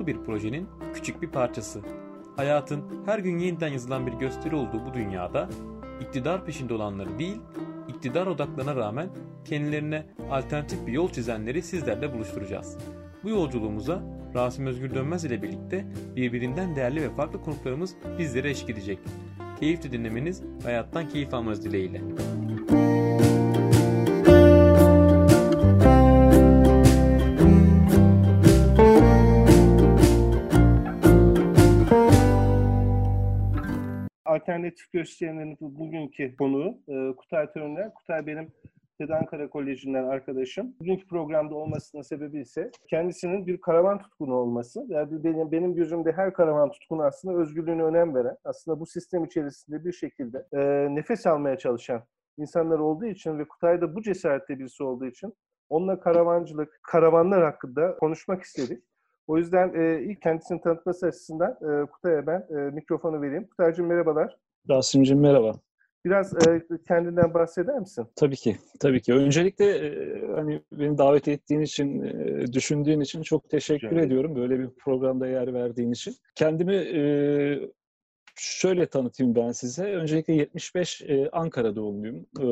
[0.00, 1.80] zorluklu bir projenin küçük bir parçası.
[2.36, 5.48] Hayatın her gün yeniden yazılan bir gösteri olduğu bu dünyada
[6.00, 7.40] iktidar peşinde olanları değil,
[7.88, 9.08] iktidar odaklarına rağmen
[9.44, 12.78] kendilerine alternatif bir yol çizenleri sizlerle buluşturacağız.
[13.24, 14.02] Bu yolculuğumuza
[14.34, 15.86] Rasim Özgür Dönmez ile birlikte
[16.16, 18.98] birbirinden değerli ve farklı konuklarımız bizlere eşlik edecek.
[19.60, 22.00] Keyifli dinlemeniz, hayattan keyif almanız dileğiyle.
[34.40, 37.94] Alternatif gösterilerin bugünkü konuğu e, Kutay Törner.
[37.94, 38.52] Kutay benim
[38.98, 40.74] TED Ankara Koleji'nden arkadaşım.
[40.80, 44.84] Bugünkü programda olmasının sebebi ise kendisinin bir karavan tutkunu olması.
[44.88, 49.84] Yani benim, benim gözümde her karavan tutkunu aslında özgürlüğüne önem veren, aslında bu sistem içerisinde
[49.84, 50.60] bir şekilde e,
[50.94, 52.02] nefes almaya çalışan
[52.38, 55.34] insanlar olduğu için ve Kutay da bu cesarette birisi olduğu için
[55.68, 58.84] onunla karavancılık, karavanlar hakkında konuşmak istedik.
[59.30, 63.46] O yüzden e, ilk kendisini tanıtması açısından e, Kutay'a ben e, mikrofonu vereyim.
[63.46, 64.36] Kutay'cığım merhabalar.
[64.68, 65.52] Rasim'cim merhaba.
[66.04, 68.06] Biraz e, kendinden bahseder misin?
[68.16, 69.14] Tabii ki, tabii ki.
[69.14, 74.36] Öncelikle e, hani beni davet ettiğin için, e, düşündüğün için çok teşekkür Rica ediyorum.
[74.36, 76.14] Böyle bir programda yer verdiğin için.
[76.34, 77.02] Kendimi e,
[78.36, 79.84] şöyle tanıtayım ben size.
[79.84, 82.26] Öncelikle 75 e, Ankara doğumluyum.
[82.40, 82.48] E,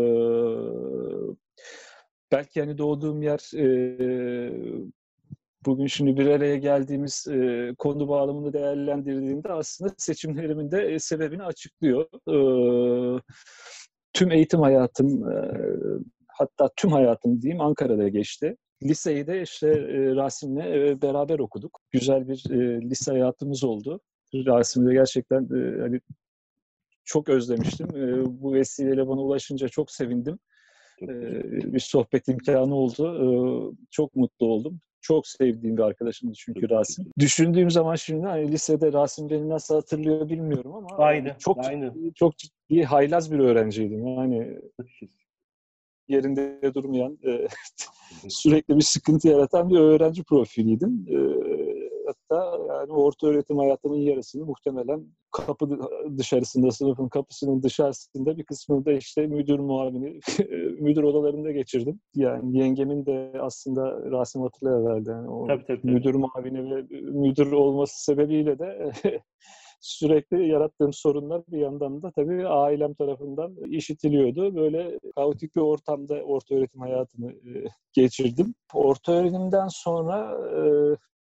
[2.33, 3.67] belki hani doğduğum yer e,
[5.67, 12.05] bugün şimdi bir araya geldiğimiz e, konu bağlamını değerlendirdiğimde aslında seçimlerimin de e, sebebini açıklıyor.
[12.29, 12.37] E,
[14.13, 15.53] tüm eğitim hayatım, e,
[16.29, 18.57] hatta tüm hayatım diyeyim Ankara'da geçti.
[18.83, 21.81] Liseyi de işte e, Rasim'le e, beraber okuduk.
[21.91, 24.01] Güzel bir e, lise hayatımız oldu.
[24.35, 26.01] Rasim'le gerçekten e, hani
[27.05, 27.87] çok özlemiştim.
[27.97, 30.39] E, bu vesileyle bana ulaşınca çok sevindim.
[31.01, 31.09] Çok
[31.73, 33.75] bir sohbet imkanı oldu.
[33.91, 34.81] Çok mutlu oldum.
[35.01, 37.07] Çok sevdiğim bir arkadaşımdı çünkü Rasim.
[37.19, 41.95] Düşündüğüm zaman şimdi hani lisede Rasim beni nasıl hatırlıyor bilmiyorum ama aynı, çok aynı.
[42.15, 44.07] çok ciddi haylaz bir öğrenciydim.
[44.07, 44.59] Yani
[46.09, 47.19] yerinde durmayan,
[48.29, 51.07] sürekli bir sıkıntı yaratan bir öğrenci profiliydim.
[52.09, 55.79] Hatta yani orta öğretim hayatımın yarısını muhtemelen kapı
[56.19, 60.21] dışarısında, sınıfın kapısının dışarısında bir kısmını da işte müdür muavini,
[60.81, 62.01] müdür odalarında geçirdim.
[62.15, 65.11] Yani yengemin de aslında Rasim hatırlayıverdi.
[65.11, 65.93] Yani o tabii, tabii, tabii.
[65.93, 68.93] müdür muavini ve müdür olması sebebiyle de
[69.81, 74.57] sürekli yarattığım sorunlar bir yandan da tabii ailem tarafından işitiliyordu.
[74.57, 77.33] Böyle kaotik bir ortamda orta öğretim hayatını
[77.93, 78.55] geçirdim.
[78.75, 80.39] Orta öğretimden sonra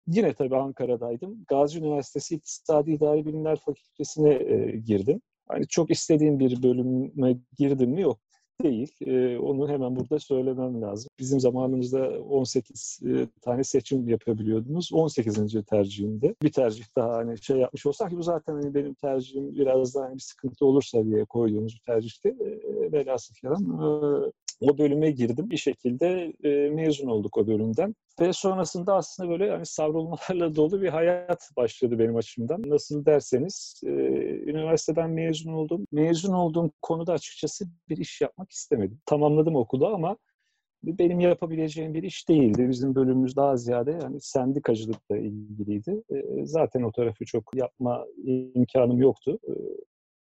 [0.06, 1.44] Yine tabii Ankara'daydım.
[1.48, 5.20] Gazi Üniversitesi İktisadi İdari Bilimler Fakültesine e, girdim.
[5.48, 8.00] Hani çok istediğim bir bölüme girdim mi?
[8.00, 8.18] Yok
[8.62, 8.96] değil.
[9.00, 11.10] E, onu hemen burada söylemem lazım.
[11.18, 14.92] Bizim zamanımızda 18 e, tane seçim yapabiliyordunuz.
[14.92, 15.64] 18.
[15.64, 16.34] tercihimde.
[16.42, 20.04] Bir tercih daha hani şey yapmış olsak ki bu zaten hani benim tercihim biraz daha
[20.04, 22.28] hani bir sıkıntı olursa diye koyduğumuz bir tercihti.
[22.28, 25.50] E, velhasıl kelam e, o bölüme girdim.
[25.50, 27.94] Bir şekilde e, mezun olduk o bölümden.
[28.20, 32.62] Ve sonrasında aslında böyle hani savrulmalarla dolu bir hayat başladı benim açımdan.
[32.66, 33.90] Nasıl derseniz e,
[34.50, 35.86] üniversiteden mezun oldum.
[35.92, 38.98] Mezun olduğum konuda açıkçası bir iş yapmak istemedim.
[39.06, 40.16] Tamamladım okulu ama
[40.82, 42.68] benim yapabileceğim bir iş değildi.
[42.68, 46.02] Bizim bölümümüz daha ziyade yani sendikacılıkla ilgiliydi.
[46.10, 49.38] E, zaten o tarafı çok yapma imkanım yoktu.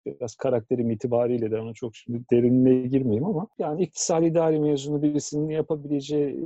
[0.07, 5.01] E, biraz karakterim itibariyle de ona çok şimdi derinliğe girmeyeyim ama yani iktisadi idari mezunu
[5.01, 6.45] birisinin yapabileceği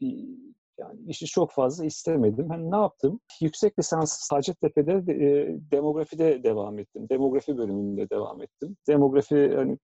[0.00, 0.26] bir
[0.78, 2.48] yani işi çok fazla istemedim.
[2.48, 3.20] Hani ne yaptım?
[3.40, 7.08] Yüksek lisans Hacettepe'de e, demografide devam ettim.
[7.08, 8.76] Demografi bölümünde devam ettim.
[8.88, 9.78] Demografi hani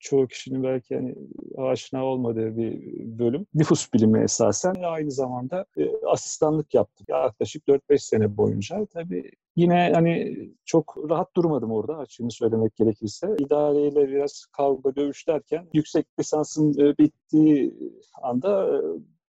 [0.00, 1.14] çoğu kişinin belki hani
[1.56, 2.78] aşina olmadığı bir
[3.18, 3.46] bölüm.
[3.54, 4.74] Nüfus bilimi esasen.
[4.82, 7.06] Aynı zamanda e, asistanlık yaptım.
[7.08, 8.86] Yaklaşık 4-5 sene boyunca.
[8.86, 13.36] Tabii yine hani çok rahat durmadım orada açığını söylemek gerekirse.
[13.38, 17.74] İdareyle biraz kavga dövüş derken yüksek lisansın e, bittiği
[18.22, 18.80] anda e,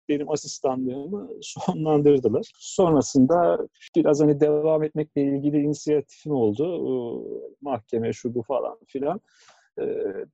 [0.09, 2.51] benim asistanlığımı sonlandırdılar.
[2.55, 7.25] Sonrasında biraz hani devam etmekle ilgili inisiyatifim oldu.
[7.61, 9.21] Mahkeme şu bu falan filan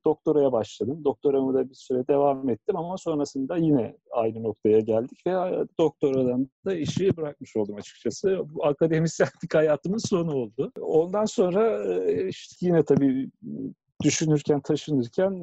[0.06, 1.02] doktoraya başladım.
[1.04, 5.32] Doktoramı da bir süre devam ettim ama sonrasında yine aynı noktaya geldik ve
[5.80, 8.42] doktoradan da işi bırakmış oldum açıkçası.
[8.46, 10.72] Bu akademisyenlik hayatımın sonu oldu.
[10.82, 11.94] Ondan sonra
[12.28, 13.30] işte yine tabii
[14.04, 15.42] düşünürken, taşınırken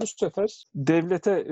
[0.00, 1.46] bu sefer devlete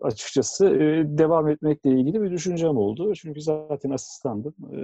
[0.00, 3.14] açıkçası e, devam etmekle ilgili bir düşüncem oldu.
[3.14, 4.54] Çünkü zaten asistandım.
[4.72, 4.78] E,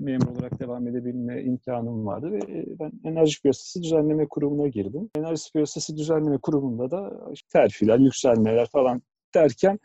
[0.00, 2.40] memur olarak devam edebilme imkanım vardı ve
[2.80, 5.10] ben Enerji Piyasası Düzenleme Kurumu'na girdim.
[5.16, 7.12] Enerji Piyasası Düzenleme Kurumu'nda da
[7.52, 9.02] terfiler, yükselmeler falan
[9.34, 9.78] derken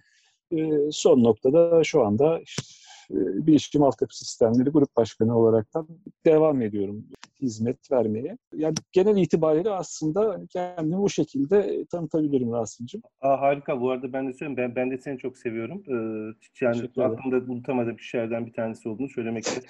[0.51, 0.57] e,
[0.91, 2.63] son noktada şu anda işte
[3.11, 3.15] e,
[3.47, 5.87] bilişim altyapı sistemleri grup başkanı olaraktan
[6.25, 7.05] devam ediyorum
[7.41, 8.37] hizmet vermeye.
[8.53, 13.01] Yani genel itibariyle aslında hani kendimi bu şekilde tanıtabilirim Rasim'cim.
[13.21, 13.81] Aa, harika.
[13.81, 14.57] Bu arada ben de söyleyeyim.
[14.57, 15.83] Ben, ben de seni çok seviyorum.
[15.87, 19.61] Ee, yani aklımda unutamadığım kişilerden bir tanesi olduğunu söylemekte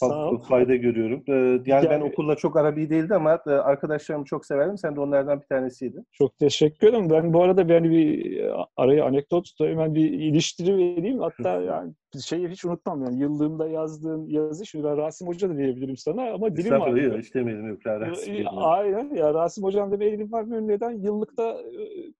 [0.48, 1.24] fayda görüyorum.
[1.28, 4.78] Ee, yani, yani ben okulla çok arabi değildi ama e, arkadaşlarımı çok severdim.
[4.78, 6.06] Sen de onlardan bir tanesiydin.
[6.12, 7.10] Çok teşekkür ederim.
[7.10, 8.40] Ben bu arada ben bir
[8.76, 11.18] araya anekdot hemen bir iliştiri vereyim.
[11.18, 15.96] Hatta yani şeyi hiç unutmam yani yıllığımda yazdığım yazı şimdi ben Rasim Hoca da diyebilirim
[15.96, 16.96] sana ama dilim var.
[16.96, 18.46] Yok hiç demedim yok Rasim.
[18.56, 21.56] Aynen ya Rasim Hocam da elim var mı neden yıllıkta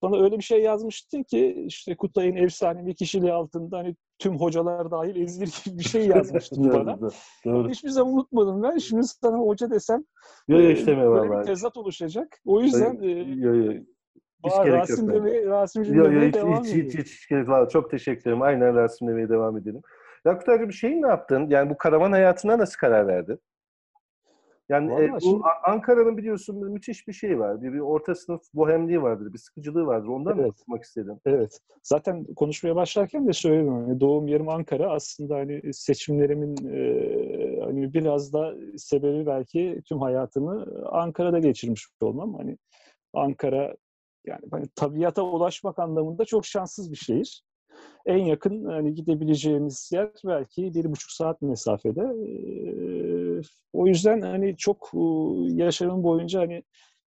[0.02, 5.16] bana öyle bir şey yazmıştın ki işte Kutay'ın efsanevi kişiliği altında hani tüm hocalar dahil
[5.16, 6.98] ezilir gibi bir şey yazmıştın bana.
[7.44, 7.68] Doğru.
[7.68, 8.78] Hiçbir zaman unutmadım ben.
[8.78, 10.04] Şimdi sana hoca desem
[10.48, 12.40] yok, yok, işte böyle bir tezat oluşacak.
[12.44, 12.92] O yüzden
[13.34, 13.84] yok, yok.
[14.44, 15.14] Hiç Aa, gerek Rasim yok.
[15.14, 17.70] Demeye, Rasim'cim yo, demeye hiç, devam hiç, hiç, hiç, hiç gerek yok.
[17.70, 18.42] Çok teşekkür ederim.
[18.42, 19.82] Aynen Rasim demeye devam edelim.
[20.24, 21.46] Yakut bir şey ne yaptın?
[21.48, 23.40] Yani bu karavan hayatına nasıl karar verdin?
[24.68, 25.42] Yani e, bu şimdi...
[25.64, 27.62] Ankara'nın biliyorsun müthiş bir şey var.
[27.62, 30.08] Bir, bir orta sınıf bohemliği vardır, bir sıkıcılığı vardır.
[30.08, 30.68] Ondan evet.
[30.68, 31.20] mı istedim?
[31.26, 31.58] Evet.
[31.82, 33.66] Zaten konuşmaya başlarken de söyledim.
[33.66, 34.90] Yani doğum yerim Ankara.
[34.90, 42.34] Aslında hani seçimlerimin e, hani biraz da sebebi belki tüm hayatımı Ankara'da geçirmiş olmam.
[42.34, 42.58] Hani
[43.14, 43.76] Ankara
[44.26, 47.42] yani hani tabiata ulaşmak anlamında çok şanssız bir şehir.
[48.06, 52.00] En yakın hani gidebileceğimiz yer belki bir buçuk saat mesafede.
[52.00, 54.90] Ee, o yüzden hani çok
[55.48, 56.62] yaşamım boyunca hani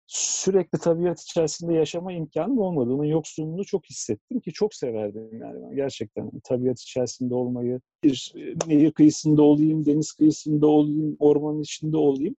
[0.07, 3.07] sürekli tabiat içerisinde yaşama imkanım olmadı.
[3.07, 7.81] Yoksunluğunu çok hissettim ki çok severdim yani ben gerçekten tabiat içerisinde olmayı.
[8.05, 8.33] Bir
[8.67, 12.37] nehir kıyısında olayım, deniz kıyısında olayım, ormanın içinde olayım.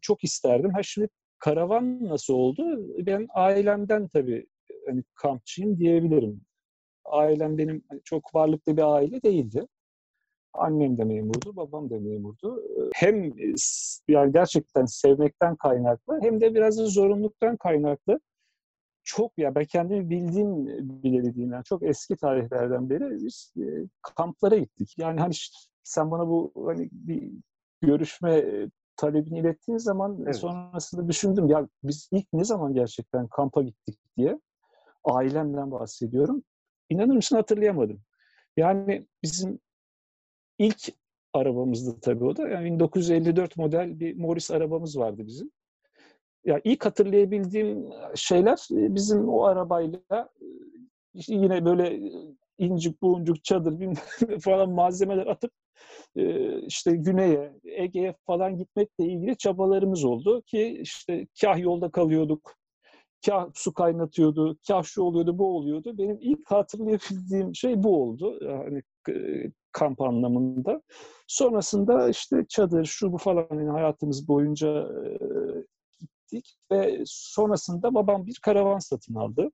[0.00, 0.70] Çok isterdim.
[0.74, 1.08] Ha şimdi
[1.38, 2.64] karavan nasıl oldu?
[3.06, 4.46] Ben ailemden tabii
[4.86, 6.40] hani kampçıyım diyebilirim.
[7.04, 9.66] Ailem benim hani çok varlıklı bir aile değildi.
[10.52, 12.62] Annem de memurdu, babam da memurdu.
[12.94, 13.32] Hem
[14.08, 18.20] yani gerçekten sevmekten kaynaklı hem de biraz da zorunluluktan kaynaklı
[19.04, 20.66] çok ya ben kendimi bildiğim
[21.02, 23.64] bile dediğim yani çok eski tarihlerden beri biz e,
[24.16, 24.94] kamplara gittik.
[24.98, 25.34] Yani hani
[25.82, 27.32] sen bana bu hani bir
[27.82, 28.44] görüşme
[28.96, 30.36] talebini ilettiğin zaman evet.
[30.36, 34.40] sonrasında düşündüm ya biz ilk ne zaman gerçekten kampa gittik diye
[35.04, 36.42] ailemden bahsediyorum.
[36.90, 38.00] İnanır mısın hatırlayamadım.
[38.56, 39.58] Yani bizim
[40.58, 40.92] ilk
[41.32, 42.48] arabamızdı tabii o da.
[42.48, 45.50] Yani 1954 model bir Morris arabamız vardı bizim.
[46.44, 50.46] Ya yani ilk hatırlayabildiğim şeyler e, bizim o arabayla e,
[51.14, 52.00] işte yine böyle
[52.58, 53.96] incik buncuk çadır
[54.40, 55.52] falan malzemeler atıp
[56.66, 62.54] işte güneye, Ege'ye falan gitmekle ilgili çabalarımız oldu ki işte kah yolda kalıyorduk,
[63.26, 65.98] kah su kaynatıyordu, kah şu oluyordu, bu oluyordu.
[65.98, 68.38] Benim ilk hatırlayabildiğim şey bu oldu.
[68.44, 68.82] Yani
[69.72, 70.82] kamp anlamında.
[71.26, 74.88] Sonrasında işte çadır, şu bu falan yani hayatımız boyunca
[76.00, 79.50] gittik ve sonrasında babam bir karavan satın aldı.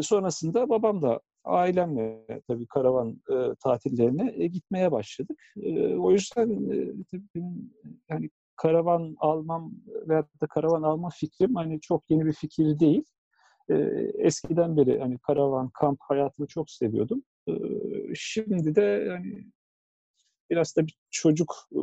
[0.00, 5.42] Sonrasında babam da ailemle tabii karavan e, tatillerine e, gitmeye başladık.
[5.62, 7.72] E, o yüzden e, tabii benim
[8.10, 13.04] yani karavan almam veya da karavan alma fikrim hani çok yeni bir fikir değil.
[13.70, 13.74] E,
[14.18, 17.22] eskiden beri hani karavan, kamp hayatını çok seviyordum.
[17.48, 17.52] E,
[18.14, 19.46] şimdi de yani
[20.50, 21.80] biraz da bir çocuk e,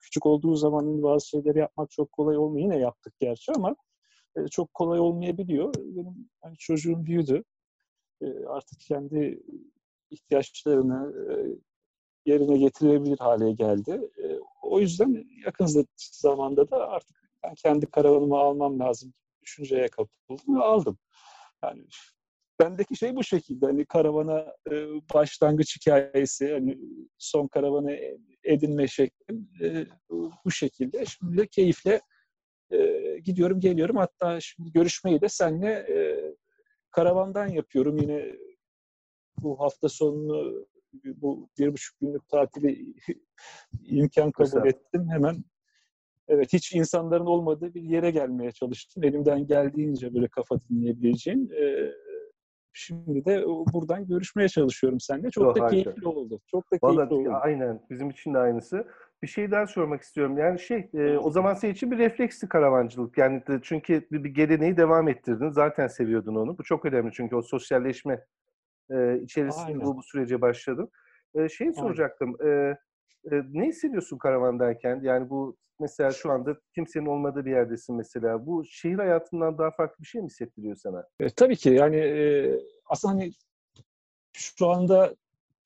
[0.00, 2.64] küçük olduğu zaman bazı şeyleri yapmak çok kolay olmuyor.
[2.64, 3.76] Yine yaptık gerçi ama
[4.36, 5.74] e, çok kolay olmayabiliyor.
[5.74, 7.44] Benim hani çocuğum büyüdü
[8.46, 9.42] artık kendi
[10.10, 11.14] ihtiyaçlarını
[12.26, 14.10] yerine getirebilir hale geldi.
[14.62, 20.98] O yüzden yakın zamanda da artık ben kendi karavanımı almam lazım düşünceye kapıldım ve aldım.
[21.64, 21.84] Yani
[22.60, 23.66] bendeki şey bu şekilde.
[23.66, 24.56] Hani karavana
[25.14, 26.78] başlangıç hikayesi, hani
[27.18, 27.98] son karavanı
[28.44, 29.50] edinme şeklim
[30.44, 31.04] bu şekilde.
[31.06, 32.00] Şimdi de keyifle
[33.24, 33.96] gidiyorum, geliyorum.
[33.96, 35.86] Hatta şimdi görüşmeyi de seninle
[36.94, 37.96] karavandan yapıyorum.
[37.98, 38.36] Yine
[39.42, 40.66] bu hafta sonunu
[41.04, 42.94] bu bir buçuk günlük tatili
[43.84, 44.64] imkan kabul Güzel.
[44.66, 45.08] ettim.
[45.10, 45.44] Hemen
[46.28, 49.04] evet hiç insanların olmadığı bir yere gelmeye çalıştım.
[49.04, 51.52] Elimden geldiğince böyle kafa dinleyebileceğim.
[51.52, 51.92] Ee,
[52.72, 55.30] şimdi de buradan görüşmeye çalışıyorum seninle.
[55.30, 55.90] Çok, Çok da harika.
[55.90, 56.40] keyifli oldu.
[56.46, 57.38] Çok da Vallahi, keyifli oldu.
[57.42, 57.80] Aynen.
[57.90, 58.86] Bizim için de aynısı.
[59.24, 60.38] Bir şey daha sormak istiyorum.
[60.38, 63.18] Yani şey, e, o zaman senin için bir refleksli karavancılık.
[63.18, 65.50] Yani de, çünkü bir, bir geleneği devam ettirdin.
[65.50, 66.58] Zaten seviyordun onu.
[66.58, 68.24] Bu çok önemli çünkü o sosyalleşme
[68.90, 70.90] e, içerisinde bu, bu sürece başladın.
[71.34, 72.36] E, şey soracaktım.
[72.46, 72.48] E,
[73.32, 75.00] e, ne hissediyorsun karavandayken?
[75.02, 78.46] Yani bu mesela şu anda kimsenin olmadığı bir yerdesin mesela.
[78.46, 81.04] Bu şehir hayatından daha farklı bir şey mi hissettiriyor sana?
[81.20, 81.70] E, tabii ki.
[81.70, 82.50] Yani e,
[82.86, 83.32] aslında hani
[84.32, 85.14] şu anda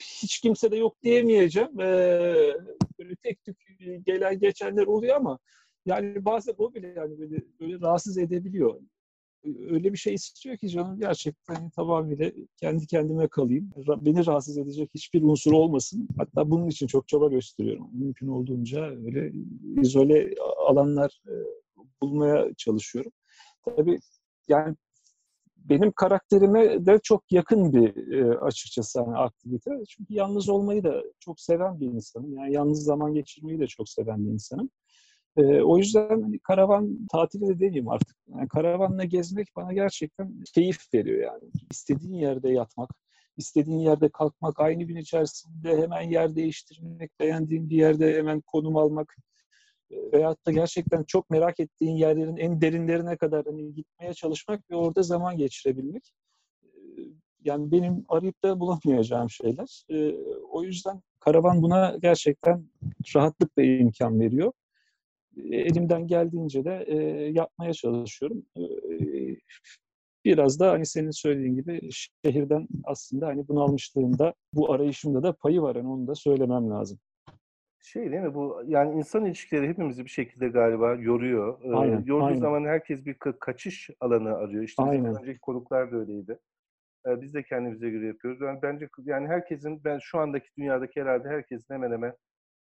[0.00, 1.80] hiç kimse de yok diyemeyeceğim.
[1.80, 2.54] Ee,
[2.98, 3.58] böyle tek tük
[4.06, 5.38] gelen geçenler oluyor ama
[5.86, 8.80] yani bazen o bile yani böyle, böyle rahatsız edebiliyor.
[9.44, 13.70] Öyle bir şey istiyor ki canım gerçekten hani tamamıyla kendi kendime kalayım.
[13.76, 16.08] Beni rahatsız edecek hiçbir unsur olmasın.
[16.16, 17.88] Hatta bunun için çok çaba gösteriyorum.
[17.92, 19.32] Mümkün olduğunca öyle
[19.80, 20.34] izole
[20.66, 21.34] alanlar e,
[22.02, 23.12] bulmaya çalışıyorum.
[23.64, 23.98] Tabii
[24.48, 24.76] yani
[25.64, 29.70] benim karakterime de çok yakın bir e, açıkçası hani aktivite.
[29.88, 32.36] Çünkü yalnız olmayı da çok seven bir insanım.
[32.36, 34.70] Yani yalnız zaman geçirmeyi de çok seven bir insanım.
[35.36, 38.16] E, o yüzden hani karavan tatili de demeyeyim artık.
[38.28, 41.50] Yani karavanla gezmek bana gerçekten keyif veriyor yani.
[41.70, 42.90] İstediğin yerde yatmak,
[43.36, 49.16] istediğin yerde kalkmak, aynı gün içerisinde hemen yer değiştirmek, beğendiğin bir yerde hemen konum almak,
[49.90, 55.02] veyahut da gerçekten çok merak ettiğin yerlerin en derinlerine kadar hani gitmeye çalışmak ve orada
[55.02, 56.12] zaman geçirebilmek.
[57.44, 59.84] Yani benim arayıp da bulamayacağım şeyler.
[60.50, 62.66] O yüzden karavan buna gerçekten
[63.16, 64.52] rahatlıkla imkan veriyor.
[65.36, 66.92] Elimden geldiğince de
[67.34, 68.42] yapmaya çalışıyorum.
[70.24, 71.88] Biraz da hani senin söylediğin gibi
[72.24, 75.76] şehirden aslında hani bunalmışlığında bu arayışımda da payı var.
[75.76, 76.98] Yani onu da söylemem lazım
[77.80, 81.62] şey değil mi bu yani insan ilişkileri hepimizi bir şekilde galiba yoruyor.
[81.64, 82.40] Ee, aynen, yorduğu aynen.
[82.40, 84.62] zaman herkes bir ka- kaçış alanı arıyor.
[84.62, 85.14] İşte aynen.
[85.14, 86.38] önceki konuklar da öyleydi.
[87.06, 88.40] Ee, biz de kendimize göre yapıyoruz.
[88.40, 92.14] Yani bence yani herkesin ben şu andaki dünyadaki herhalde herkesin hemen hemen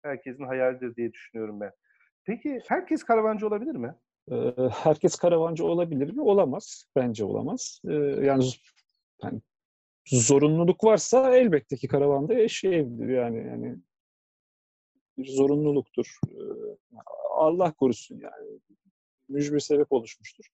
[0.02, 1.72] herkesin hayalidir diye düşünüyorum ben.
[2.24, 3.94] Peki herkes karavancı olabilir mi?
[4.30, 6.22] Ee, herkes karavancı olabilir mi?
[6.22, 6.84] Olamaz.
[6.96, 7.80] Bence olamaz.
[7.88, 8.44] Ee, yani
[9.22, 9.40] yani
[10.06, 13.76] zorunluluk varsa elbette ki karavanda yaşayabilir yani yani
[15.18, 16.18] bir zorunluluktur.
[16.28, 16.38] Ee,
[17.30, 18.60] Allah korusun yani.
[19.28, 20.44] Mücbir sebep oluşmuştur.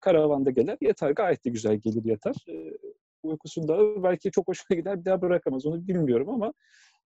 [0.00, 1.10] Karavanda gelir yeter.
[1.10, 2.34] Gayet de güzel gelir yeter.
[2.48, 2.72] Ee,
[3.22, 5.66] uykusunda belki çok hoşuna gider bir daha bırakamaz.
[5.66, 6.52] Onu bilmiyorum ama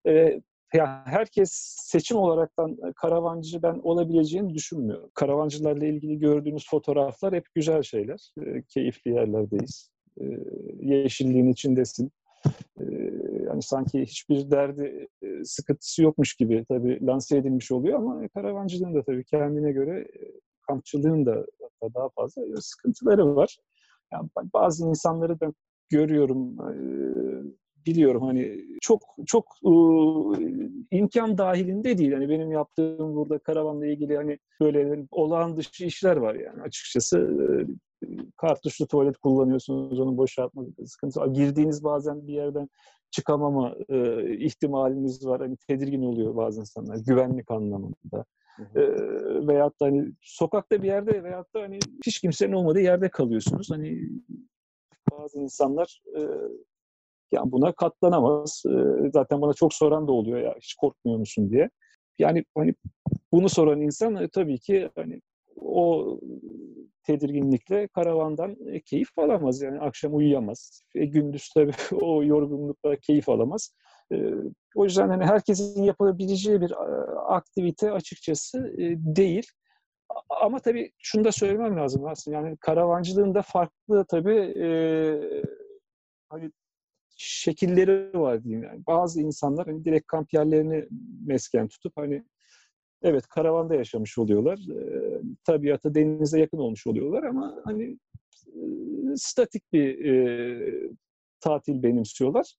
[0.06, 0.40] e,
[0.74, 1.50] ya herkes
[1.82, 5.10] seçim olaraktan karavancı ben olabileceğini düşünmüyorum.
[5.14, 8.32] Karavancılarla ilgili gördüğünüz fotoğraflar hep güzel şeyler.
[8.46, 9.90] E, keyifli yerlerdeyiz.
[10.20, 10.24] E,
[10.80, 12.12] yeşilliğin içindesin.
[12.80, 12.84] E,
[13.46, 19.02] yani sanki hiçbir derdi, e, sıkıntısı yokmuş gibi tabii lanse edilmiş oluyor ama karavancılığın da
[19.02, 21.46] tabii kendine göre e, kampçılığın da
[21.94, 23.58] daha fazla sıkıntıları var.
[24.12, 25.54] Yani bazı insanları ben
[25.88, 26.74] görüyorum, e,
[27.86, 29.44] biliyorum hani çok çok
[30.90, 32.12] imkan dahilinde değil.
[32.12, 37.18] Hani benim yaptığım burada karavanla ilgili hani böyle olağan dışı işler var yani açıkçası
[38.36, 41.26] kartuşlu tuvalet kullanıyorsunuz, onu boşaltma sıkıntı var.
[41.26, 42.68] Girdiğiniz bazen bir yerden
[43.10, 45.40] çıkamama e, ihtimaliniz var.
[45.40, 48.24] Hani tedirgin oluyor bazı insanlar güvenlik anlamında.
[48.74, 48.80] E,
[49.48, 53.70] veyahut da hani sokakta bir yerde veyahut da hani hiç kimsenin olmadığı yerde kalıyorsunuz.
[53.70, 54.08] Hani
[55.10, 56.20] bazı insanlar e,
[57.32, 58.62] yani buna katlanamaz.
[58.66, 61.70] E, zaten bana çok soran da oluyor ya hiç korkmuyor musun diye.
[62.18, 62.74] Yani hani
[63.32, 65.20] bunu soran insan e, tabii ki hani
[65.56, 66.18] o
[67.10, 69.62] tedirginlikle karavandan e, keyif alamaz.
[69.62, 70.82] Yani akşam uyuyamaz.
[70.94, 73.74] E, gündüz tabii o yorgunlukla keyif alamaz.
[74.12, 74.16] E,
[74.74, 76.74] o yüzden hani herkesin yapabileceği bir
[77.36, 79.46] aktivite açıkçası e, değil.
[80.42, 82.36] Ama tabii şunu da söylemem lazım aslında.
[82.36, 84.68] Yani karavancılığın da farklı tabii e,
[86.28, 86.50] hani
[87.16, 88.64] şekilleri var diyeyim.
[88.64, 90.88] Yani bazı insanlar hani direkt kamp yerlerini
[91.26, 92.24] mesken tutup hani
[93.02, 94.58] evet karavanda yaşamış oluyorlar.
[94.58, 97.98] E, tabiata, denize yakın olmuş oluyorlar ama hani
[98.46, 98.62] e,
[99.16, 100.90] statik bir e,
[101.40, 102.54] tatil benimsiyorlar.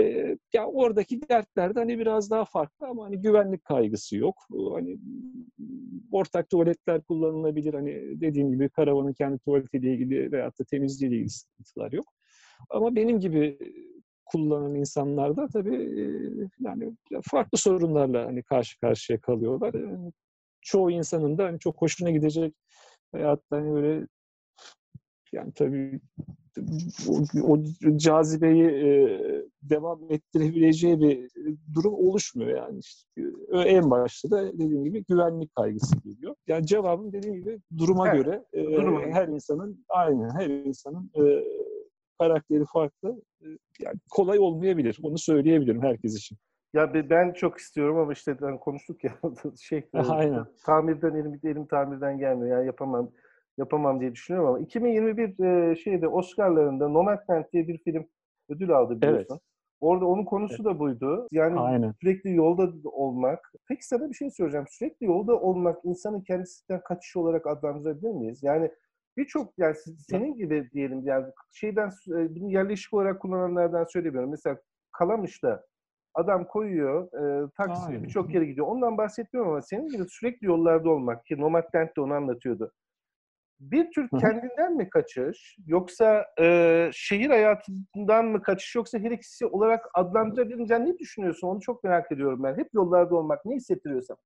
[0.00, 4.36] E, ya oradaki dertler de hani biraz daha farklı ama hani güvenlik kaygısı yok.
[4.72, 4.98] Hani
[6.12, 7.74] ortak tuvaletler kullanılabilir.
[7.74, 12.06] Hani dediğim gibi karavanın kendi tuvaletiyle ilgili veyahut da temizliğiyle ilgili sıkıntılar yok.
[12.70, 13.58] Ama benim gibi
[14.26, 19.74] kullanan insanlar da tabii yani farklı sorunlarla hani karşı karşıya kalıyorlar.
[19.74, 20.12] Yani
[20.60, 22.54] çoğu insanın da hani çok hoşuna gidecek
[23.14, 24.06] veyahut da hani böyle
[25.32, 26.00] yani tabii
[27.08, 27.58] o, o
[27.96, 28.88] cazibeyi e,
[29.62, 31.30] devam ettirebileceği bir
[31.74, 32.78] durum oluşmuyor yani.
[32.78, 36.34] İşte, en başta da dediğim gibi güvenlik kaygısı geliyor.
[36.46, 39.00] Yani cevabım dediğim gibi duruma evet, göre e, duruma.
[39.00, 41.44] her insanın aynı her insanın e,
[42.18, 43.22] karakteri farklı.
[43.80, 44.98] Yani kolay olmayabilir.
[45.02, 46.38] Onu söyleyebilirim herkes için.
[46.74, 49.12] Ya ben çok istiyorum ama işte ben konuştuk ya
[49.60, 50.46] şey Aynen.
[50.66, 52.56] tamirden elim elim tamirden gelmiyor.
[52.58, 53.10] Yani yapamam
[53.58, 58.06] yapamam diye düşünüyorum ama 2021 e, şeyde Oscar'larında Nomadland diye bir film
[58.48, 59.34] ödül aldı biliyorsun.
[59.34, 59.42] Evet.
[59.80, 60.64] Orada onun konusu evet.
[60.64, 61.28] da buydu.
[61.32, 61.94] Yani Aynen.
[62.00, 63.52] sürekli yolda olmak.
[63.68, 64.66] Peki sana bir şey soracağım.
[64.68, 68.42] Sürekli yolda olmak insanın kendisinden kaçış olarak adlandırabilir miyiz?
[68.42, 68.70] Yani
[69.16, 74.30] birçok yani senin gibi diyelim yani şeyden e, yerleşik olarak kullananlardan söylemiyorum.
[74.30, 74.58] Mesela
[74.92, 75.64] Kalamış'ta
[76.14, 78.66] Adam koyuyor, e, taksi birçok yere gidiyor.
[78.66, 82.72] Ondan bahsetmiyorum ama senin gibi sürekli yollarda olmak ki Nomadland de onu anlatıyordu.
[83.60, 89.86] Bir tür kendinden mi kaçış yoksa e, şehir hayatından mı kaçış yoksa her ikisi olarak
[89.94, 91.48] adlandırabilince ne düşünüyorsun?
[91.48, 92.58] Onu çok merak ediyorum ben.
[92.58, 94.16] Hep yollarda olmak ne hissettiriyorsa.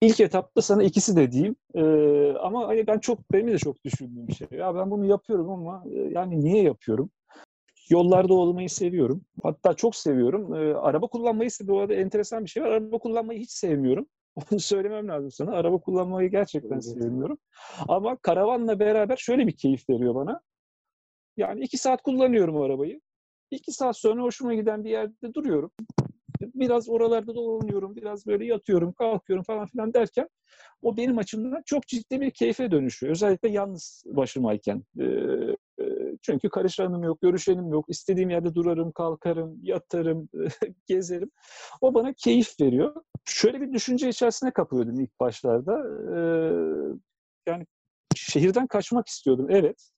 [0.00, 1.56] İlk etapta sana ikisi de diyeyim.
[1.74, 4.48] Ee, ama hani ben çok benim de çok düşündüğüm bir şey.
[4.50, 7.10] Ya ben bunu yapıyorum ama e, yani niye yapıyorum?
[7.90, 9.24] Yollarda olmayı seviyorum.
[9.42, 10.54] Hatta çok seviyorum.
[10.54, 12.68] Ee, araba kullanmayı ise bu arada enteresan bir şey var.
[12.68, 14.06] Araba kullanmayı hiç sevmiyorum.
[14.52, 15.52] Onu söylemem lazım sana.
[15.52, 16.84] Araba kullanmayı gerçekten evet.
[16.84, 17.38] sevmiyorum.
[17.88, 20.40] Ama karavanla beraber şöyle bir keyif veriyor bana.
[21.36, 23.00] Yani iki saat kullanıyorum arabayı.
[23.50, 25.70] İki saat sonra hoşuma giden bir yerde duruyorum.
[26.40, 30.28] Biraz oralarda dolanıyorum, biraz böyle yatıyorum, kalkıyorum falan filan derken
[30.82, 33.12] o benim açımdan çok ciddi bir keyfe dönüşüyor.
[33.12, 34.82] Özellikle yalnız başımayken.
[36.22, 37.84] Çünkü karışanım yok, görüşenim yok.
[37.88, 40.28] İstediğim yerde durarım, kalkarım, yatarım,
[40.86, 41.30] gezerim.
[41.80, 43.02] O bana keyif veriyor.
[43.24, 45.72] Şöyle bir düşünce içerisine kapılıyordum ilk başlarda.
[47.48, 47.66] Yani
[48.16, 49.90] şehirden kaçmak istiyordum, evet.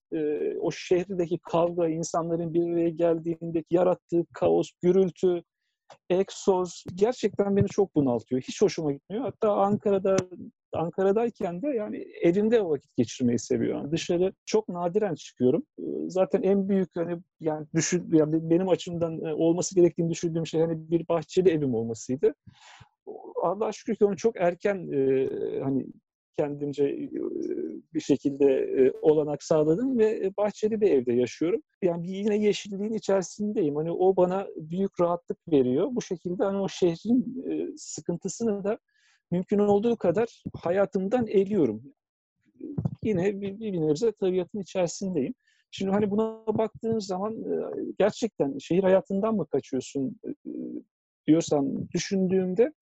[0.60, 5.42] O şehirdeki kavga, insanların bir araya geldiğindeki yarattığı kaos, gürültü,
[6.10, 8.42] egzoz gerçekten beni çok bunaltıyor.
[8.42, 9.24] Hiç hoşuma gitmiyor.
[9.24, 10.16] Hatta Ankara'da
[10.72, 13.92] Ankara'dayken de yani evimde vakit geçirmeyi seviyorum.
[13.92, 15.62] Dışarı çok nadiren çıkıyorum.
[16.08, 21.08] Zaten en büyük hani yani düşün yani benim açımdan olması gerektiğini düşündüğüm şey hani bir
[21.08, 22.34] bahçeli evim olmasıydı.
[23.42, 25.28] Allah şükür ki onu çok erken e,
[25.60, 25.86] hani
[26.38, 27.10] kendimce
[27.94, 31.60] bir şekilde olanak sağladım ve bahçeli bir evde yaşıyorum.
[31.82, 33.76] Yani yine yeşilliğin içerisindeyim.
[33.76, 35.88] Hani o bana büyük rahatlık veriyor.
[35.92, 37.44] Bu şekilde hani o şehrin
[37.76, 38.78] sıkıntısını da
[39.30, 41.82] mümkün olduğu kadar hayatımdan eliyorum.
[43.02, 45.34] Yine bir, bir nebze tabiatın içerisindeyim.
[45.70, 47.36] Şimdi hani buna baktığın zaman
[47.98, 50.16] gerçekten şehir hayatından mı kaçıyorsun
[51.26, 52.72] diyorsan düşündüğümde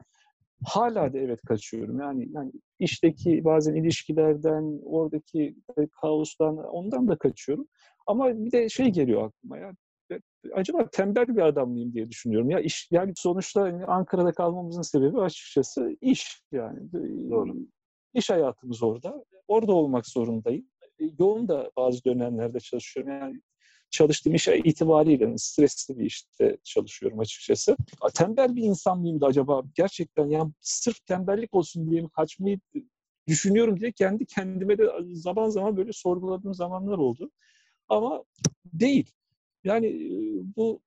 [0.65, 2.01] hala da evet kaçıyorum.
[2.01, 5.57] Yani yani işteki bazen ilişkilerden, oradaki
[6.01, 7.67] kaostan ondan da kaçıyorum.
[8.07, 9.73] Ama bir de şey geliyor aklıma ya
[10.55, 12.51] acaba tembel bir adam mıyım diye düşünüyorum.
[12.51, 16.93] Ya iş yani sonuçta yani Ankara'da kalmamızın sebebi açıkçası iş yani.
[17.31, 17.55] Doğru.
[18.15, 19.25] İş hayatımız orada.
[19.49, 20.67] Orada olmak zorundayım.
[21.19, 23.13] Yoğun da bazı dönemlerde çalışıyorum.
[23.13, 23.41] Yani
[23.91, 27.77] çalıştığım iş itibariyle stresli bir işte çalışıyorum açıkçası.
[28.15, 32.61] Tembel bir insan mıyım da acaba gerçekten yani sırf tembellik olsun diye mi kaçmayı
[33.29, 37.31] düşünüyorum diye kendi kendime de zaman zaman böyle sorguladığım zamanlar oldu.
[37.89, 38.25] Ama
[38.65, 39.11] değil.
[39.65, 40.11] Yani
[40.57, 40.81] bu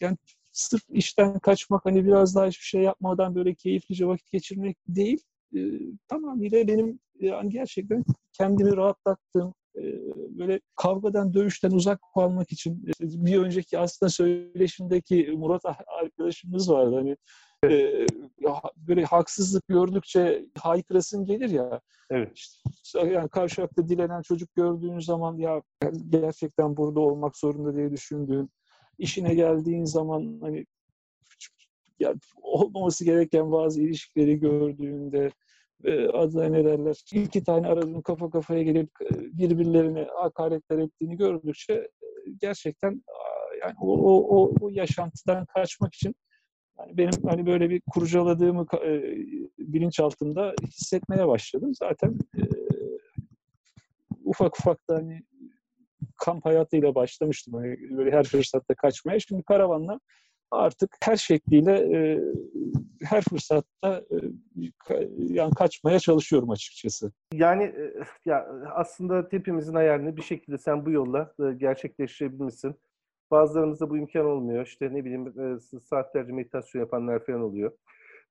[0.00, 0.16] yani
[0.52, 5.20] sırf işten kaçmak hani biraz daha hiçbir şey yapmadan böyle keyiflice vakit geçirmek değil.
[5.56, 5.60] E,
[6.08, 9.54] tamamıyla benim yani gerçekten kendimi rahatlattığım,
[10.40, 15.62] böyle kavgadan, dövüşten uzak kalmak için bir önceki aslında söyleşimdeki Murat
[16.00, 16.94] arkadaşımız vardı.
[16.94, 17.16] Hani
[17.64, 18.06] e,
[18.76, 21.80] böyle haksızlık gördükçe haykırasın gelir ya.
[22.10, 22.30] Evet.
[22.84, 25.62] İşte, yani kavşakta dilenen çocuk gördüğün zaman ya
[26.08, 28.50] gerçekten burada olmak zorunda diye düşündüğün,
[28.98, 30.66] işine geldiğin zaman hani
[32.00, 35.30] ya, olmaması gereken bazı ilişkileri gördüğünde
[35.84, 41.88] e, adına ne derler iki tane aradığın kafa kafaya gelip birbirlerine hakaretler ettiğini gördükçe
[42.40, 43.02] gerçekten
[43.60, 46.14] yani o, o, o, o yaşantıdan kaçmak için
[46.78, 49.02] yani benim hani böyle bir kurcaladığımı e,
[49.58, 51.72] bilinç altında hissetmeye başladım.
[51.74, 52.42] Zaten e,
[54.24, 55.22] ufak ufak da hani
[56.16, 57.54] kamp hayatıyla başlamıştım.
[57.54, 59.20] Hani böyle her fırsatta kaçmaya.
[59.20, 60.00] Şimdi karavanla
[60.50, 62.20] artık her şekliyle e,
[63.04, 64.16] her fırsatta e,
[65.18, 67.12] yani kaçmaya çalışıyorum açıkçası.
[67.32, 72.74] Yani e, ya aslında hepimizin hayalini bir şekilde sen bu yolla e, gerçekleştirebilmişsin.
[73.30, 74.66] Bazılarımızda bu imkan olmuyor.
[74.66, 77.72] İşte ne bileyim e, saatlerce meditasyon yapanlar falan oluyor.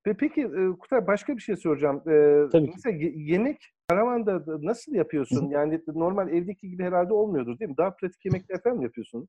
[0.07, 1.97] Ve peki e, Kutay başka bir şey soracağım.
[1.97, 3.13] E, Tabii mesela ki.
[3.17, 5.49] yemek karavanda nasıl yapıyorsun?
[5.49, 7.77] Yani normal evdeki gibi herhalde olmuyordur değil mi?
[7.77, 9.27] Daha pratik yemekler falan mı yapıyorsun?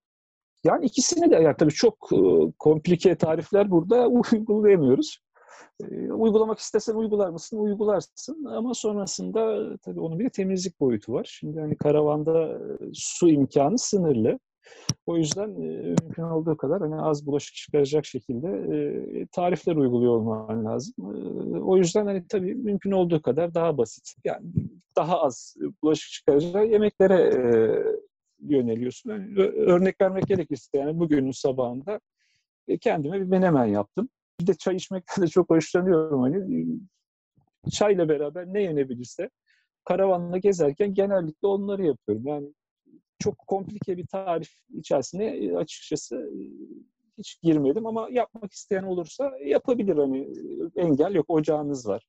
[0.65, 2.19] Yani ikisini de yani tabii çok e,
[2.59, 5.19] komplike tarifler burada uygulayamıyoruz.
[5.81, 7.59] E, uygulamak istesen uygular mısın?
[7.59, 11.37] Uygularsın ama sonrasında tabii onun bir temizlik boyutu var.
[11.41, 12.61] Şimdi hani karavanda
[12.93, 14.39] su imkanı sınırlı.
[15.07, 20.65] O yüzden e, mümkün olduğu kadar hani az bulaşık çıkaracak şekilde e, tarifler uyguluyor olman
[20.65, 20.95] lazım.
[20.99, 24.15] E, o yüzden hani tabii mümkün olduğu kadar daha basit.
[24.25, 24.47] Yani
[24.97, 27.41] daha az bulaşık çıkaracak yemeklere e,
[28.43, 29.11] yöneliyorsun.
[29.11, 32.01] Yani örnek vermek gerekirse yani bugünün sabahında
[32.69, 34.09] e, kendime bir menemen yaptım.
[34.41, 36.21] Bir de çay içmekten de çok hoşlanıyorum.
[36.21, 36.67] Hani
[37.71, 39.31] çayla beraber ne yenebilirse
[39.85, 42.27] karavanla gezerken genellikle onları yapıyorum.
[42.27, 42.55] Yani
[43.19, 46.43] çok komplike bir tarif içerisinde e, açıkçası e,
[47.19, 50.29] hiç girmedim ama yapmak isteyen olursa yapabilir hani
[50.77, 52.07] engel yok ocağınız var.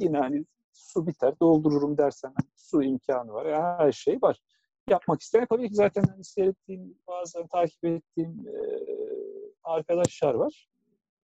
[0.00, 3.46] Yine hani su biter doldururum dersen hani su imkanı var.
[3.46, 4.38] Yani her şey var.
[4.90, 8.54] Yapmak isteyen tabii ki zaten hani seyrettiğim bazen takip ettiğim e,
[9.64, 10.68] arkadaşlar var.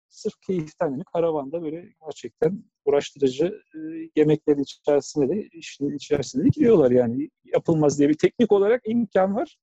[0.08, 3.78] Sırf keyiften yani karavanda böyle gerçekten uğraştırıcı e,
[4.16, 9.58] yemeklerin içerisinde de işin içerisinde de giriyorlar yani yapılmaz diye bir teknik olarak imkan var.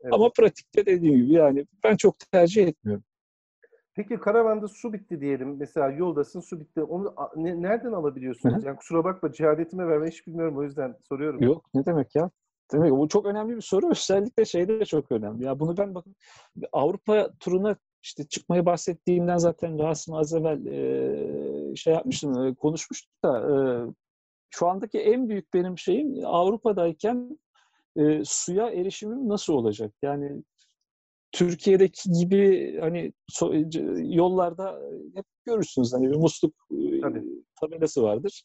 [0.00, 0.14] Evet.
[0.14, 3.04] Ama pratikte dediğim gibi yani ben çok tercih etmiyorum.
[3.94, 5.56] Peki karavanda su bitti diyelim.
[5.56, 6.82] Mesela yoldasın su bitti.
[6.82, 8.56] Onu ne, nereden alabiliyorsunuz?
[8.56, 8.66] Hı-hı.
[8.66, 11.42] Yani kusura bakma cehaletime verme hiç bilmiyorum o yüzden soruyorum.
[11.42, 12.30] Yok ne demek ya?
[12.72, 13.90] Demek bu çok önemli bir soru.
[13.90, 15.44] Özellikle şeyde de çok önemli.
[15.44, 16.16] Ya bunu ben bakın
[16.72, 23.38] Avrupa turuna işte çıkmayı bahsettiğimden zaten Rasim az evvel e, şey yapmıştım, e, konuşmuştuk da
[23.38, 23.54] e,
[24.50, 27.38] şu andaki en büyük benim şeyim Avrupa'dayken
[27.96, 29.92] e, suya erişimim nasıl olacak?
[30.02, 30.42] Yani
[31.32, 33.52] Türkiye'deki gibi hani so,
[33.96, 34.80] yollarda
[35.14, 36.54] hep görürsünüz hani bir musluk
[37.02, 37.24] Tabii.
[37.60, 38.44] tabelası vardır.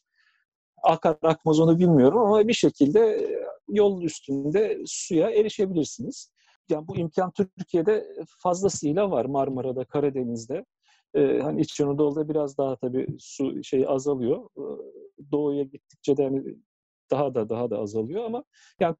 [0.82, 3.28] Akar akmaz onu bilmiyorum ama bir şekilde
[3.68, 6.32] yol üstünde suya erişebilirsiniz.
[6.70, 10.64] Yani bu imkan Türkiye'de fazlasıyla var Marmara'da, Karadeniz'de.
[11.14, 14.48] Ee, hani İç Anadolu'da biraz daha tabii su şey azalıyor.
[15.32, 16.56] Doğuya gittikçe de hani
[17.10, 18.44] daha da daha da azalıyor ama
[18.80, 18.96] yani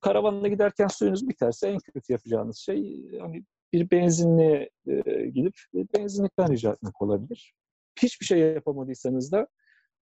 [0.00, 6.72] karavanla giderken suyunuz biterse en kötü yapacağınız şey hani bir benzinliğe e, gidip benzinlikten rica
[6.72, 7.54] etmek olabilir.
[8.02, 9.46] Hiçbir şey yapamadıysanız da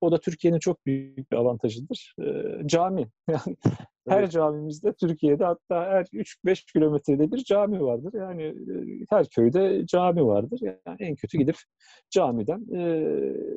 [0.00, 2.14] o da Türkiye'nin çok büyük bir avantajıdır.
[2.20, 2.24] E,
[2.68, 3.08] cami.
[3.28, 4.32] Yani her evet.
[4.32, 8.12] camimizde Türkiye'de hatta her 3-5 kilometrede bir cami vardır.
[8.14, 10.60] Yani e, her köyde cami vardır.
[10.62, 11.56] Yani en kötü gidip
[12.10, 13.12] camiden e,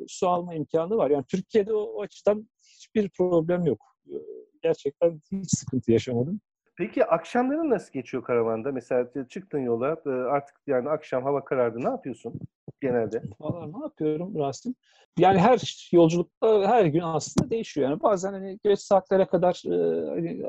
[0.08, 1.10] su alma imkanı var.
[1.10, 3.80] Yani Türkiye'de o, o açıdan hiçbir problem yok.
[4.06, 4.14] E,
[4.62, 6.40] gerçekten hiç sıkıntı yaşamadım.
[6.76, 8.72] Peki akşamları nasıl geçiyor karavanda?
[8.72, 11.78] Mesela çıktın yola e, artık yani akşam hava karardı.
[11.80, 12.40] Ne yapıyorsun
[12.80, 13.22] genelde?
[13.40, 14.74] Valla ne yapıyorum Rasim?
[15.18, 17.90] Yani her yolculukta her gün aslında değişiyor.
[17.90, 20.42] Yani bazen hani geç saatlere kadar e, hani,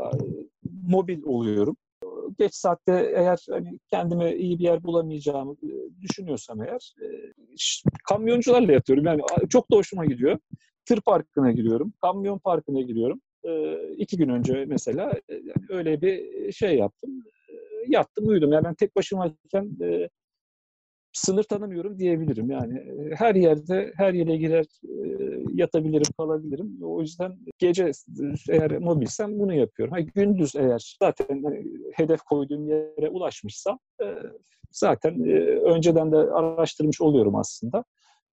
[0.87, 1.77] mobil oluyorum.
[2.39, 6.95] Geç saatte eğer hani kendime iyi bir yer bulamayacağımı e, düşünüyorsam eğer
[8.09, 9.05] kamyoncularla yatıyorum.
[9.05, 10.37] Yani çok da hoşuma gidiyor.
[10.85, 13.21] Tır parkına giriyorum, kamyon parkına giriyorum
[13.97, 17.23] iki gün önce mesela yani öyle bir şey yaptım.
[17.87, 18.51] Yattım, uyudum.
[18.51, 20.09] Yani ben tek başımayken e,
[21.13, 22.51] sınır tanımıyorum diyebilirim.
[22.51, 22.83] Yani
[23.15, 24.99] her yerde, her yere girer e,
[25.53, 26.77] yatabilirim, kalabilirim.
[26.83, 27.91] O yüzden gece
[28.49, 29.93] eğer mobilsem bunu yapıyorum.
[29.93, 34.05] Ha, gündüz eğer zaten hani, hedef koyduğum yere ulaşmışsam e,
[34.71, 37.83] zaten e, önceden de araştırmış oluyorum aslında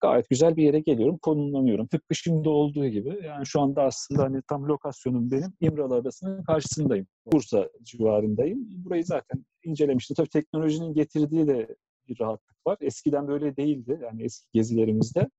[0.02, 1.86] gayet güzel bir yere geliyorum, konumlanıyorum.
[1.86, 3.20] Tıpkı şimdi olduğu gibi.
[3.24, 7.06] Yani şu anda aslında hani tam lokasyonum benim İmralı Adası'nın karşısındayım.
[7.32, 8.84] Bursa civarındayım.
[8.84, 10.14] Burayı zaten incelemiştim.
[10.14, 11.76] Tabii teknolojinin getirdiği de
[12.08, 12.78] bir rahatlık var.
[12.80, 14.00] Eskiden böyle değildi.
[14.02, 15.30] Yani eski gezilerimizde.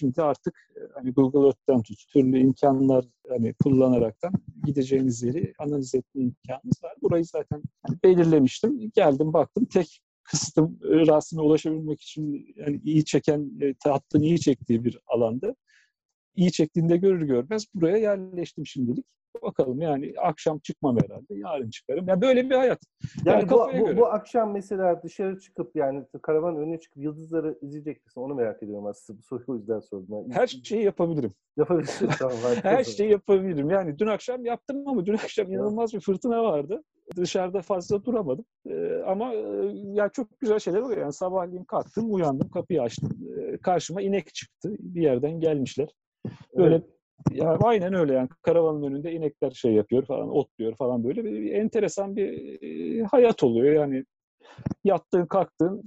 [0.00, 4.32] Şimdi artık e, hani Google Earth'ten tut, türlü imkanlar hani kullanaraktan
[4.64, 6.94] gideceğiniz yeri analiz etme imkanınız var.
[7.02, 8.90] Burayı zaten hani belirlemiştim.
[8.94, 14.84] Geldim baktım tek kısıtım e, Rasim'e ulaşabilmek için yani iyi çeken, e, hattın iyi çektiği
[14.84, 15.56] bir alanda.
[16.36, 19.06] İyi çektiğinde görür görmez buraya yerleştim şimdilik.
[19.42, 21.34] Bakalım yani akşam çıkmam herhalde.
[21.34, 22.08] Yarın çıkarım.
[22.08, 22.78] Yani böyle bir hayat.
[23.24, 28.04] Yani, yani bu, bu, bu akşam mesela dışarı çıkıp yani karavan önüne çıkıp yıldızları izleyecek
[28.04, 28.20] misin?
[28.20, 29.18] Onu merak ediyorum aslında.
[29.18, 30.06] Bu soruyu o yüzden sordum.
[30.10, 31.34] Yani Her şeyi yapabilirim.
[31.56, 32.08] Yapabilirsin.
[32.18, 32.36] tamam.
[32.62, 33.70] Her şeyi yapabilirim.
[33.70, 36.82] Yani dün akşam yaptım ama dün akşam inanılmaz bir fırtına vardı
[37.16, 38.44] dışarıda fazla duramadım.
[38.70, 39.40] E, ama e,
[39.72, 41.00] ya çok güzel şeyler oluyor.
[41.00, 43.10] Yani sabahleyin kalktım, uyandım, kapıyı açtım.
[43.38, 44.70] E, karşıma inek çıktı.
[44.78, 45.88] Bir yerden gelmişler.
[46.56, 46.84] Böyle evet.
[47.30, 51.52] ya aynen öyle yani karavanın önünde inekler şey yapıyor falan, otluyor falan böyle bir, bir
[51.52, 54.04] enteresan bir e, hayat oluyor yani.
[54.84, 55.82] Yattığın, kalktığın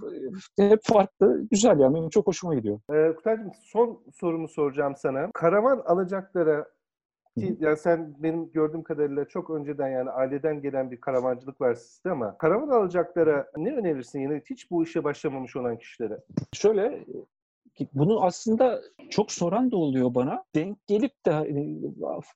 [0.59, 1.95] hep farklı, güzel yani.
[1.95, 2.79] Benim çok hoşuma gidiyor.
[2.93, 5.31] Ee, Kutaycığım son sorumu soracağım sana.
[5.33, 6.65] Karavan alacaklara
[7.39, 12.11] ki yani sen benim gördüğüm kadarıyla çok önceden yani aileden gelen bir karavancılık var sizde
[12.11, 16.19] ama karavan alacaklara ne önerirsin yine hiç bu işe başlamamış olan kişilere?
[16.53, 17.05] Şöyle
[17.93, 20.43] bunu aslında çok soran da oluyor bana.
[20.55, 21.81] Denk gelip de hani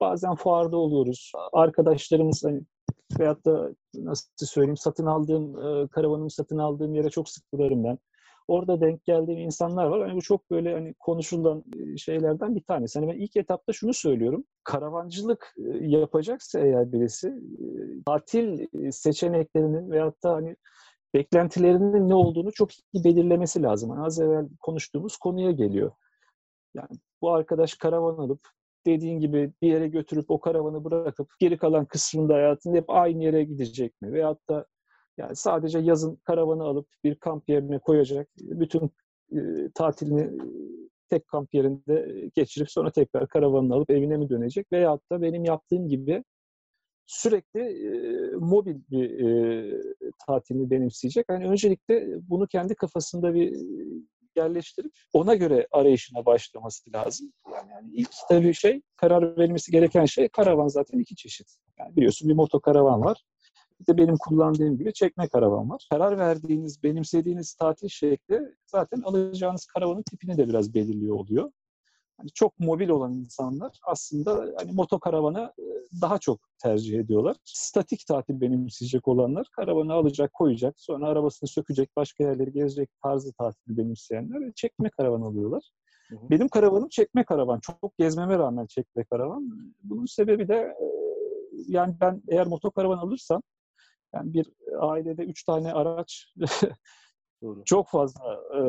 [0.02, 1.32] bazen fuarda oluyoruz.
[1.54, 2.62] Arkadaşlarımız hani
[3.20, 5.54] veyahut da nasıl söyleyeyim satın aldığım
[5.88, 7.98] karavanımı satın aldığım yere çok sık uğrarım ben.
[8.48, 10.02] Orada denk geldiğim insanlar var.
[10.02, 11.64] Hani bu çok böyle hani konuşulan
[11.98, 13.00] şeylerden bir tanesi.
[13.00, 14.44] Hani ben ilk etapta şunu söylüyorum.
[14.64, 17.34] Karavancılık yapacaksa eğer birisi
[18.06, 20.56] tatil seçeneklerini veyahut da hani
[21.14, 23.90] beklentilerinin ne olduğunu çok iyi belirlemesi lazım.
[23.90, 25.92] Yani az evvel konuştuğumuz konuya geliyor.
[26.76, 28.40] Yani bu arkadaş karavan alıp
[28.86, 33.44] dediğin gibi bir yere götürüp o karavanı bırakıp geri kalan kısmında hayatında hep aynı yere
[33.44, 34.12] gidecek mi?
[34.14, 34.66] Veyahut da
[35.18, 38.92] Yani sadece yazın karavanı alıp bir kamp yerine koyacak, bütün
[39.32, 40.32] e, tatilini
[41.10, 44.72] tek kamp yerinde geçirip sonra tekrar karavanını alıp evine mi dönecek?
[44.72, 46.24] Veyahut da benim yaptığım gibi
[47.06, 47.92] sürekli e,
[48.36, 49.82] mobil bir e,
[50.28, 51.26] tatilini benimseyecek.
[51.30, 53.58] Yani öncelikle bunu kendi kafasında bir
[54.36, 57.34] yerleştirip ona göre arayışına başlaması lazım.
[57.54, 61.48] Yani, yani ilk tabii şey karar verilmesi gereken şey karavan zaten iki çeşit.
[61.80, 63.24] Yani biliyorsun bir moto karavan var.
[63.84, 65.88] Bir de benim kullandığım gibi çekme karavan var.
[65.90, 71.52] Karar verdiğiniz, benimsediğiniz tatil şekli zaten alacağınız karavanın tipini de biraz belirliyor oluyor.
[72.20, 75.64] Yani çok mobil olan insanlar aslında hani motokaravana e,
[76.02, 77.36] daha çok tercih ediyorlar.
[77.46, 83.78] Statik tatil benimseyecek olanlar karavanı alacak, koyacak, sonra arabasını sökecek, başka yerleri gezecek tarzı tatil
[83.78, 85.64] benimseyenler çekme karavan alıyorlar.
[86.10, 86.30] Hı hı.
[86.30, 87.60] Benim karavanım çekme karavan.
[87.60, 89.50] Çok gezmeme rağmen çekme karavan.
[89.84, 90.86] Bunun sebebi de e,
[91.68, 93.42] yani ben eğer motokaravan alırsam
[94.14, 94.50] yani bir
[94.80, 96.34] ailede üç tane araç
[97.44, 97.62] Doğru.
[97.66, 98.62] çok fazla e,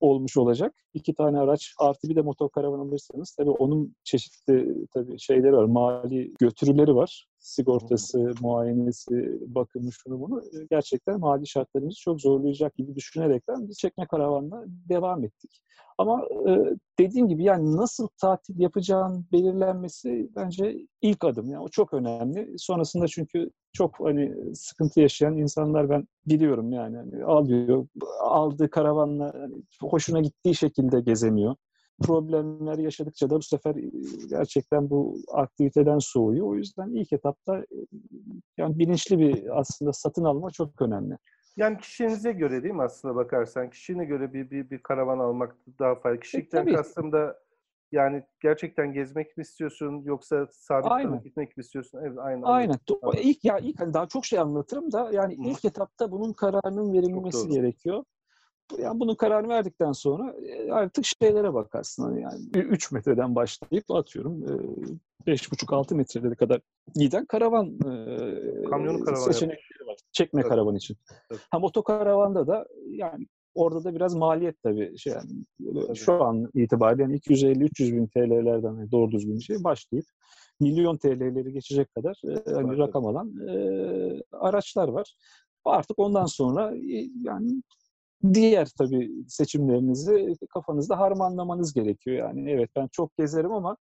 [0.00, 0.74] olmuş olacak.
[0.94, 5.64] İki tane araç artı bir de motor karavan alırsanız tabii onun çeşitli tabii şeyleri var.
[5.64, 7.26] Mali götürüleri var.
[7.46, 10.42] Sigortası, muayenesi, bakımı şunu bunu.
[10.70, 15.62] Gerçekten mali şartlarımızı çok zorlayacak gibi düşünerekten biz çekme karavanla devam ettik.
[15.98, 21.50] Ama e, dediğim gibi yani nasıl tatil yapacağın belirlenmesi bence ilk adım.
[21.50, 22.54] Yani o çok önemli.
[22.58, 26.96] Sonrasında çünkü çok hani sıkıntı yaşayan insanlar ben biliyorum yani.
[26.96, 27.86] Hani alıyor,
[28.20, 31.56] aldığı karavanla hani, hoşuna gittiği şekilde gezemiyor.
[32.02, 33.74] Problemler yaşadıkça da bu sefer
[34.30, 36.46] gerçekten bu aktiviteden soğuyor.
[36.46, 37.64] O yüzden ilk etapta
[38.58, 41.18] yani bilinçli bir aslında satın alma çok önemli.
[41.56, 43.70] Yani kişinize göre değil mi aslında bakarsan?
[43.70, 46.20] Kişine göre bir bir, bir karavan almak daha faydalı.
[46.20, 47.38] Kişilikten e, kastım da
[47.92, 52.00] yani gerçekten gezmek mi istiyorsun yoksa sabit kalıp gitmek mi istiyorsun?
[52.02, 52.42] Evet, aynen.
[52.42, 52.78] Aynen.
[52.86, 53.16] Tamam.
[53.22, 55.48] İlk ya ilk hani daha çok şey anlatırım da yani Hı.
[55.48, 58.04] ilk etapta bunun kararının verilmesi gerekiyor.
[58.78, 62.02] Yani bunun kararını verdikten sonra e, artık şeylere bakarsın.
[62.02, 64.42] Hani yani 3 metreden başlayıp atıyorum
[65.26, 66.60] 5,5-6 e, metrelere kadar
[66.94, 69.96] giden karavan e, Kamyonu karavan seçenekleri var.
[70.12, 70.50] Çekme evet.
[70.50, 70.96] karavan için.
[71.30, 71.40] Evet.
[71.50, 74.98] Ha motokaravanda da yani orada da biraz maliyet tabii.
[74.98, 75.30] Şey yani,
[75.74, 75.96] tabii.
[75.96, 80.06] Şu an itibariyle yani 250-300 bin TL'lerden yani doğru düzgün bir şey başlayıp
[80.60, 83.56] milyon TL'leri geçecek kadar hani rakam alan e,
[84.32, 85.16] araçlar var.
[85.64, 86.72] Artık ondan sonra
[87.22, 87.62] yani
[88.34, 92.16] diğer tabii seçimlerinizi kafanızda harmanlamanız gerekiyor.
[92.16, 93.76] Yani evet ben çok gezerim ama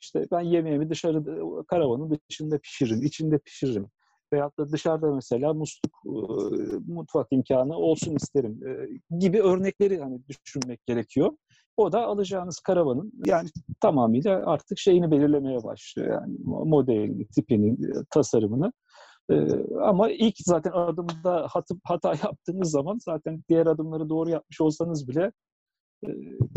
[0.00, 3.86] işte ben yemeğimi dışarıda karavanın dışında pişiririm, içinde pişiririm.
[4.32, 6.04] Veyahut da dışarıda mesela musluk,
[6.86, 8.60] mutfak imkanı olsun isterim
[9.18, 11.30] gibi örnekleri hani düşünmek gerekiyor.
[11.76, 13.48] O da alacağınız karavanın yani
[13.80, 16.12] tamamıyla artık şeyini belirlemeye başlıyor.
[16.12, 17.76] Yani modelini, tipini,
[18.10, 18.72] tasarımını.
[19.30, 19.46] Ee,
[19.80, 25.32] ama ilk zaten adımda hata, hata yaptığınız zaman zaten diğer adımları doğru yapmış olsanız bile
[26.06, 26.08] e,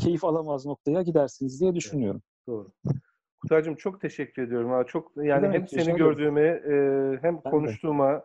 [0.04, 2.21] keyif alamaz noktaya gidersiniz diye düşünüyorum.
[2.47, 2.71] Doğru.
[3.41, 4.86] Kutaycığım çok teşekkür ediyorum.
[4.88, 6.73] Çok yani hem seni gördüğüme e,
[7.21, 8.23] hem ben konuştuğuma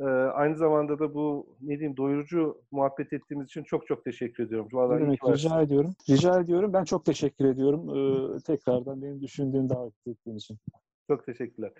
[0.00, 4.68] e, aynı zamanda da bu ne diyeyim doyurucu muhabbet ettiğimiz için çok çok teşekkür ediyorum.
[4.72, 5.94] Vallahi demek, rica ediyorum.
[6.10, 6.72] Rica ediyorum.
[6.72, 7.80] Ben çok teşekkür ediyorum.
[7.90, 10.58] Ee, tekrardan beni düşündüğün davet ettiğin için.
[11.08, 11.72] Çok teşekkürler.